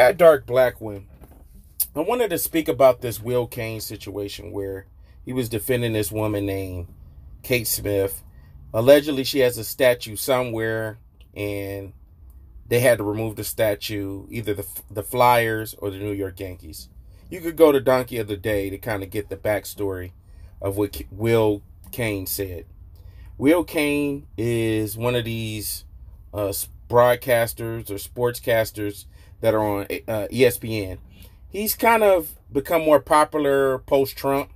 [0.00, 1.04] at Dark Blackwin,
[1.94, 4.86] I wanted to speak about this Will Cain situation where
[5.26, 6.88] he was defending this woman named
[7.42, 8.22] Kate Smith.
[8.72, 10.98] Allegedly, she has a statue somewhere,
[11.34, 11.92] and
[12.66, 16.88] they had to remove the statue, either the the Flyers or the New York Yankees.
[17.28, 20.12] You could go to Donkey of the Day to kind of get the backstory
[20.62, 21.62] of what Will
[21.92, 22.64] Cain said.
[23.36, 25.84] Will Cain is one of these
[26.32, 26.54] uh,
[26.88, 29.04] broadcasters or sportscasters
[29.40, 30.98] that are on uh, ESPN.
[31.48, 34.50] He's kind of become more popular post Trump.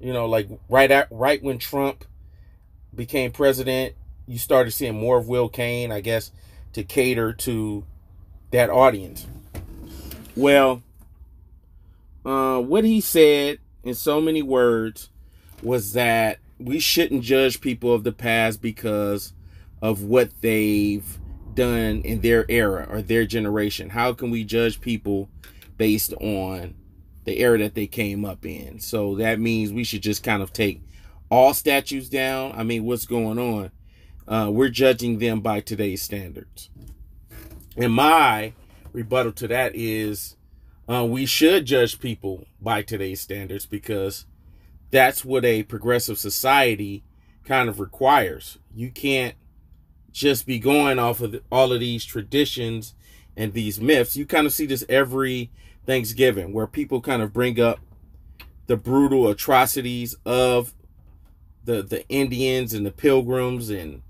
[0.00, 2.04] You know, like right at right when Trump
[2.94, 3.94] became president,
[4.26, 6.32] you started seeing more of Will Cain, I guess,
[6.72, 7.84] to cater to
[8.50, 9.26] that audience.
[10.34, 10.82] Well,
[12.24, 15.10] uh, what he said in so many words
[15.62, 19.32] was that we shouldn't judge people of the past because
[19.80, 21.18] of what they've
[21.54, 23.90] done in their era or their generation.
[23.90, 25.28] How can we judge people
[25.76, 26.74] based on
[27.24, 28.80] the era that they came up in?
[28.80, 30.82] So that means we should just kind of take
[31.30, 32.52] all statues down.
[32.56, 33.70] I mean, what's going on?
[34.26, 36.70] Uh, we're judging them by today's standards.
[37.76, 38.52] And my
[38.92, 40.36] rebuttal to that is
[40.88, 44.26] uh, we should judge people by today's standards because
[44.90, 47.02] that's what a progressive society
[47.44, 48.58] kind of requires.
[48.74, 49.34] You can't
[50.12, 52.94] just be going off of all of these traditions
[53.36, 54.16] and these myths.
[54.16, 55.50] You kind of see this every
[55.86, 57.80] Thanksgiving where people kind of bring up
[58.66, 60.74] the brutal atrocities of
[61.64, 64.02] the the Indians and the Pilgrims and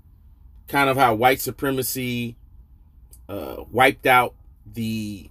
[0.67, 2.35] kind of how white supremacy
[3.29, 5.29] uh, wiped out the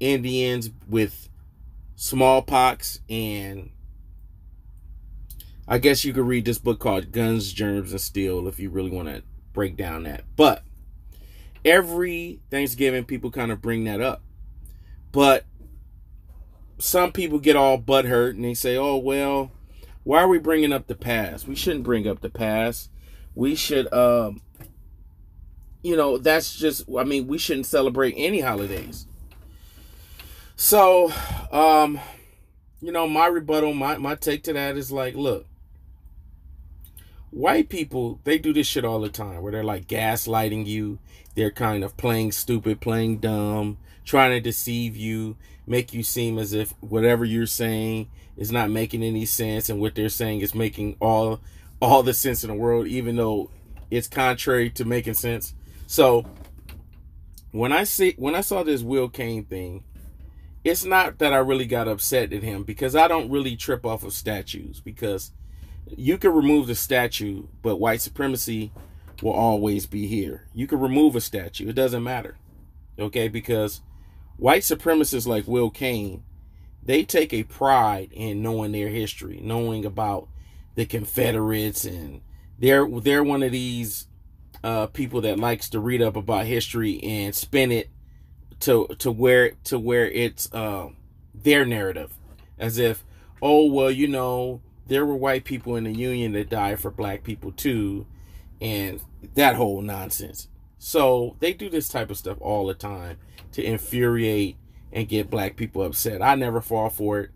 [0.00, 1.28] Indians with
[1.96, 3.70] smallpox and
[5.66, 8.90] I guess you could read this book called Guns, Germs, and Steel if you really
[8.90, 9.22] want to
[9.54, 10.24] break down that.
[10.36, 10.62] But
[11.64, 14.22] every Thanksgiving, people kind of bring that up.
[15.10, 15.46] But
[16.78, 19.52] some people get all butthurt and they say, oh, well,
[20.02, 21.48] why are we bringing up the past?
[21.48, 22.90] We shouldn't bring up the past.
[23.34, 24.42] We should, um,
[25.82, 29.06] you know, that's just, I mean, we shouldn't celebrate any holidays.
[30.56, 31.12] So,
[31.50, 31.98] um,
[32.80, 35.46] you know, my rebuttal, my, my take to that is like, look,
[37.34, 40.98] white people they do this shit all the time where they're like gaslighting you.
[41.34, 45.36] They're kind of playing stupid playing dumb trying to deceive you
[45.66, 49.94] make you seem as if whatever you're saying is not making any sense and what
[49.94, 51.40] they're saying is making all
[51.82, 53.50] all the sense in the world even though
[53.90, 55.54] it's contrary to making sense.
[55.86, 56.24] So
[57.50, 59.84] when i see when i saw this Will Cain thing
[60.64, 64.02] it's not that i really got upset at him because i don't really trip off
[64.02, 65.30] of statues because
[65.88, 68.72] you can remove the statue, but white supremacy
[69.22, 70.46] will always be here.
[70.52, 72.36] You can remove a statue, it doesn't matter.
[72.98, 73.80] Okay, because
[74.36, 76.22] white supremacists like Will Cain,
[76.82, 80.28] they take a pride in knowing their history, knowing about
[80.74, 82.20] the Confederates, and
[82.58, 84.06] they're they're one of these
[84.62, 87.90] uh, people that likes to read up about history and spin it
[88.60, 90.88] to to where to where it's uh,
[91.34, 92.14] their narrative,
[92.58, 93.04] as if
[93.42, 97.22] oh well you know there were white people in the union that died for black
[97.22, 98.06] people too
[98.60, 99.00] and
[99.34, 100.48] that whole nonsense.
[100.78, 103.18] So they do this type of stuff all the time
[103.52, 104.56] to infuriate
[104.92, 106.22] and get black people upset.
[106.22, 107.30] I never fall for it.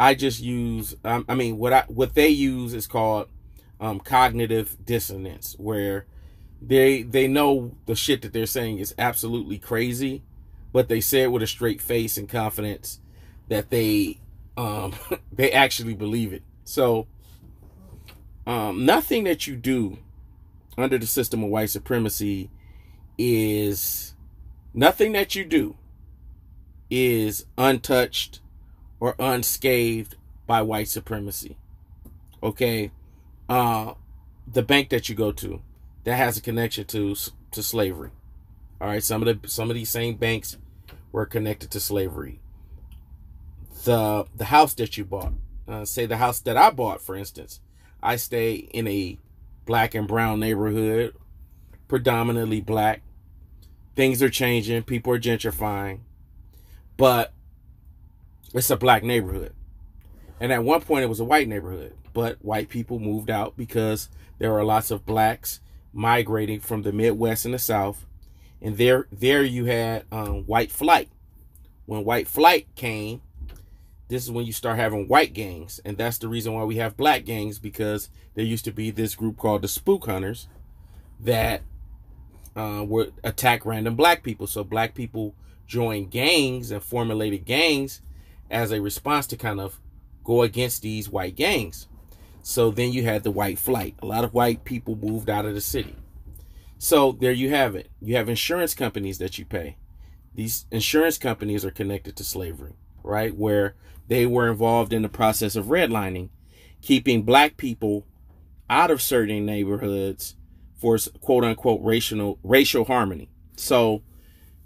[0.00, 3.28] I just use um, i mean what i what they use is called
[3.80, 6.06] um, cognitive dissonance where
[6.62, 10.22] they they know the shit that they're saying is absolutely crazy
[10.72, 13.00] but they say it with a straight face and confidence
[13.48, 14.18] that they
[14.56, 14.94] um
[15.32, 17.08] they actually believe it so,
[18.46, 19.98] um, nothing that you do
[20.78, 22.48] under the system of white supremacy
[23.18, 24.14] is
[24.72, 25.76] nothing that you do
[26.88, 28.38] is untouched
[29.00, 30.14] or unscathed
[30.46, 31.56] by white supremacy.
[32.40, 32.92] Okay,
[33.48, 33.94] uh,
[34.46, 35.60] the bank that you go to
[36.04, 37.16] that has a connection to
[37.50, 38.12] to slavery.
[38.80, 40.56] All right, some of the some of these same banks
[41.10, 42.38] were connected to slavery.
[43.82, 45.32] The the house that you bought
[45.70, 47.60] uh, say the house that I bought, for instance,
[48.02, 49.18] I stay in a
[49.66, 51.14] black and brown neighborhood,
[51.88, 53.02] predominantly black.
[53.94, 56.00] Things are changing, people are gentrifying,
[56.96, 57.32] but
[58.52, 59.54] it's a black neighborhood.
[60.40, 64.08] And at one point, it was a white neighborhood, but white people moved out because
[64.38, 65.60] there are lots of blacks
[65.92, 68.06] migrating from the Midwest and the South.
[68.62, 71.10] And there, there you had um, white flight.
[71.86, 73.20] When white flight came,
[74.10, 75.80] this is when you start having white gangs.
[75.84, 79.14] And that's the reason why we have black gangs because there used to be this
[79.14, 80.48] group called the Spook Hunters
[81.20, 81.62] that
[82.56, 84.48] uh, would attack random black people.
[84.48, 85.36] So black people
[85.66, 88.02] joined gangs and formulated gangs
[88.50, 89.78] as a response to kind of
[90.24, 91.86] go against these white gangs.
[92.42, 93.94] So then you had the white flight.
[94.02, 95.94] A lot of white people moved out of the city.
[96.78, 97.90] So there you have it.
[98.00, 99.76] You have insurance companies that you pay.
[100.34, 103.34] These insurance companies are connected to slavery, right?
[103.36, 103.74] Where
[104.08, 106.30] they were involved in the process of redlining,
[106.82, 108.06] keeping black people
[108.68, 110.36] out of certain neighborhoods
[110.78, 113.30] for quote unquote racial racial harmony.
[113.56, 114.02] So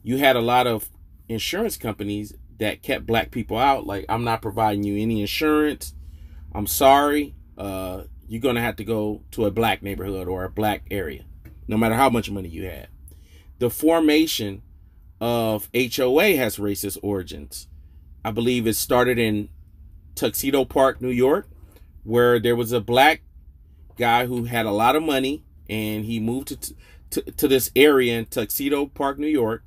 [0.02, 0.90] you had a lot of
[1.28, 3.86] insurance companies that kept black people out.
[3.86, 5.94] Like, I'm not providing you any insurance.
[6.54, 7.34] I'm sorry.
[7.58, 11.25] Uh, you're gonna have to go to a black neighborhood or a black area,
[11.66, 12.88] no matter how much money you had.
[13.58, 14.62] The formation
[15.20, 17.69] of HOA has racist origins.
[18.24, 19.48] I believe it started in
[20.14, 21.48] Tuxedo Park, New York,
[22.04, 23.22] where there was a black
[23.98, 26.74] guy who had a lot of money and he moved to,
[27.10, 29.64] to, to this area in Tuxedo Park, New York.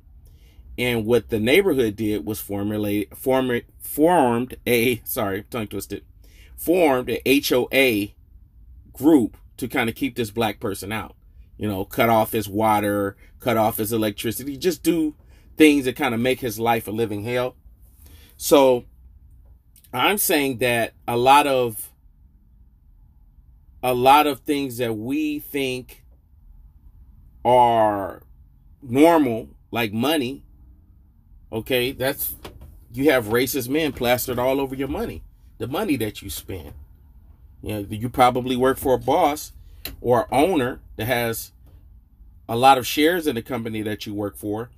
[0.77, 6.03] And what the neighborhood did was formulate, form, formed a, sorry, tongue twisted,
[6.55, 8.13] formed a HOA
[8.93, 11.15] group to kind of keep this black person out.
[11.57, 15.15] You know, cut off his water, cut off his electricity, just do
[15.57, 17.55] things that kind of make his life a living hell.
[18.37, 18.85] So
[19.91, 21.91] I'm saying that a lot of
[23.83, 26.03] a lot of things that we think
[27.43, 28.21] are
[28.81, 30.43] normal, like money,
[31.51, 32.35] okay, that's
[32.93, 35.23] you have racist men plastered all over your money,
[35.57, 36.73] the money that you spend.
[37.61, 39.51] You know, you probably work for a boss
[39.99, 41.51] or owner that has
[42.47, 44.69] a lot of shares in the company that you work for,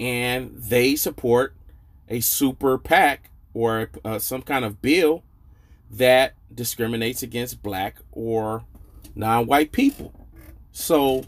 [0.00, 1.54] and they support
[2.08, 5.22] a super PAC or uh, some kind of bill
[5.90, 8.64] that discriminates against black or
[9.14, 10.12] non-white people.
[10.72, 11.24] So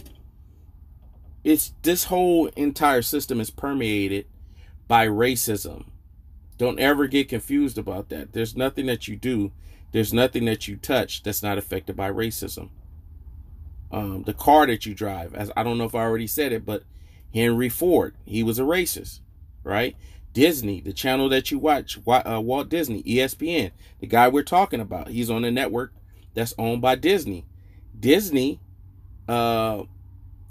[1.45, 4.27] it's this whole entire system is permeated
[4.89, 5.87] by racism.
[6.59, 8.33] Don't ever get confused about that.
[8.33, 9.53] There's nothing that you do,
[9.93, 12.71] there's nothing that you touch that's not affected by racism.
[13.93, 16.67] Um, the car that you drive, as I don't know if I already said it,
[16.67, 16.83] but
[17.33, 19.21] Henry Ford, he was a racist,
[19.63, 19.97] right?
[20.37, 25.09] Disney, the channel that you watch, uh, Walt Disney, ESPN, the guy we're talking about,
[25.09, 25.95] he's on a network
[26.35, 27.47] that's owned by Disney.
[27.99, 28.61] Disney,
[29.27, 29.85] uh,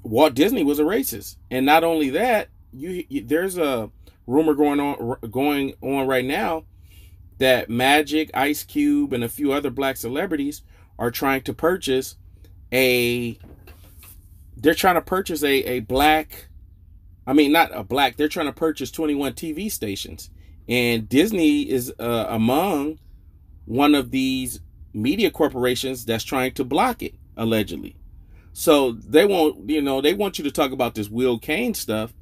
[0.02, 3.92] Walt Disney was a racist, and not only that, you, you there's a
[4.26, 6.64] rumor going on going on right now
[7.38, 10.64] that Magic, Ice Cube, and a few other black celebrities
[10.98, 12.16] are trying to purchase
[12.74, 13.38] a.
[14.58, 16.48] They're trying to purchase a a black
[17.28, 18.18] I mean, not a black.
[18.18, 20.30] They're trying to purchase 21 TV stations,
[20.68, 23.00] and Disney is uh, among
[23.66, 24.62] one of these
[24.94, 27.96] media corporations that's trying to block it allegedly.
[28.54, 32.14] So they won't, you know, they want you to talk about this Will Cain stuff,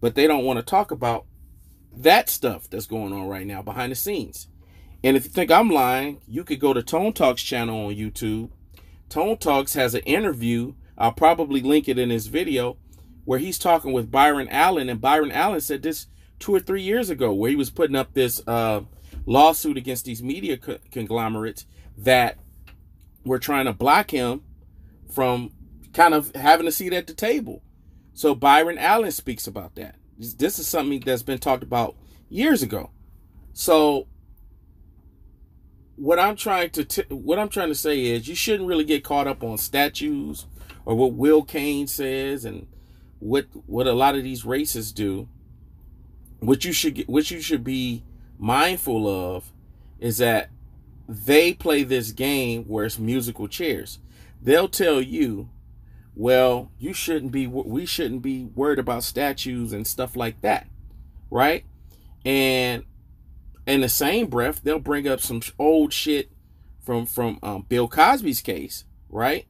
[0.00, 1.24] but they don't want to talk about
[1.96, 4.48] that stuff that's going on right now behind the scenes.
[5.02, 8.50] And if you think I'm lying, you could go to Tone Talks channel on YouTube.
[9.08, 10.74] Tone Talks has an interview.
[10.98, 12.76] I'll probably link it in this video
[13.28, 16.06] where he's talking with Byron Allen, and Byron Allen said this
[16.38, 18.80] two or three years ago, where he was putting up this uh,
[19.26, 21.66] lawsuit against these media co- conglomerates
[21.98, 22.38] that
[23.26, 24.40] were trying to block him
[25.12, 25.50] from
[25.92, 27.62] kind of having a seat at the table.
[28.14, 29.96] So Byron Allen speaks about that.
[30.16, 31.96] This is something that's been talked about
[32.30, 32.92] years ago.
[33.52, 34.06] So
[35.96, 39.26] what I'm trying to what I'm trying to say is you shouldn't really get caught
[39.26, 40.46] up on statues
[40.86, 42.66] or what Will Cain says and
[43.20, 45.28] what what a lot of these racists do,
[46.40, 48.04] what you should get, what you should be
[48.38, 49.52] mindful of,
[49.98, 50.50] is that
[51.08, 53.98] they play this game where it's musical chairs.
[54.40, 55.48] They'll tell you,
[56.14, 60.68] well, you shouldn't be we shouldn't be worried about statues and stuff like that,
[61.30, 61.64] right?
[62.24, 62.84] And
[63.66, 66.30] in the same breath, they'll bring up some old shit
[66.80, 69.46] from from um, Bill Cosby's case, right?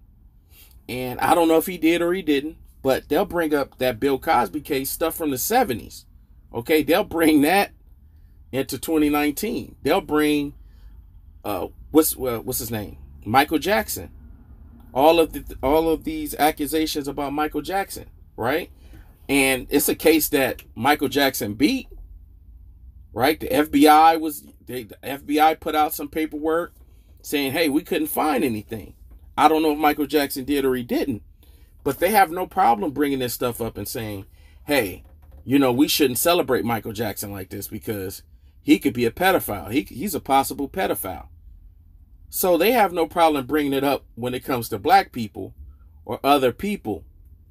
[0.89, 4.01] And I don't know if he did or he didn't, but they'll bring up that
[4.01, 6.05] Bill Cosby case stuff from the 70s.
[6.53, 7.73] Okay, they'll bring that
[8.53, 9.77] into 2019.
[9.83, 10.55] They'll bring
[11.45, 12.99] uh what's well, what's his name?
[13.25, 14.11] Michael Jackson.
[14.95, 18.07] All of the all of these accusations about Michael Jackson,
[18.37, 18.71] right?
[19.29, 21.89] And it's a case that Michael Jackson beat.
[23.13, 23.39] Right?
[23.41, 26.75] The FBI was they, the FBI put out some paperwork
[27.23, 28.95] saying, "Hey, we couldn't find anything."
[29.37, 31.23] I don't know if Michael Jackson did or he didn't,
[31.89, 34.27] but they have no problem bringing this stuff up and saying,
[34.67, 35.03] hey,
[35.43, 38.23] you know, we shouldn't celebrate Michael Jackson like this because
[38.61, 39.73] he could be a pedophile.
[39.73, 41.29] He, he's a possible pedophile.
[42.29, 45.55] So they have no problem bringing it up when it comes to black people
[46.05, 47.05] or other people.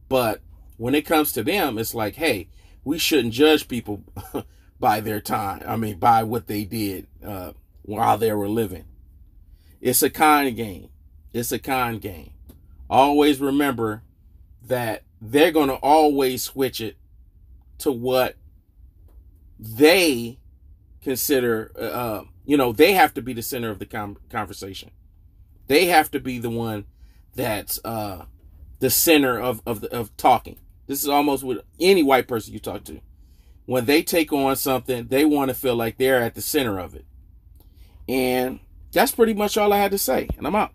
[0.07, 0.41] But
[0.77, 2.47] when it comes to them, it's like, hey,
[2.83, 4.03] we shouldn't judge people
[4.79, 5.63] by their time.
[5.65, 8.85] I mean, by what they did uh, while they were living.
[9.81, 10.89] It's a con game.
[11.33, 12.33] It's a con game.
[12.87, 14.03] Always remember
[14.67, 16.97] that they're going to always switch it
[17.79, 18.35] to what
[19.59, 20.39] they
[21.01, 24.91] consider, uh, uh, you know, they have to be the center of the com- conversation.
[25.67, 26.85] They have to be the one
[27.35, 28.25] that's uh,
[28.79, 30.57] the center of of, of talking.
[30.87, 33.01] This is almost with any white person you talk to.
[33.65, 36.95] When they take on something, they want to feel like they're at the center of
[36.95, 37.05] it.
[38.07, 38.61] And
[38.93, 40.29] that's pretty much all I had to say.
[40.37, 40.71] And I'm out.